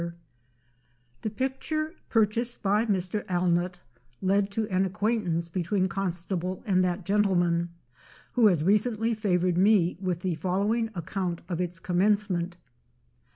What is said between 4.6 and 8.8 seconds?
an acquaint ance between Constable and that gentleman, who has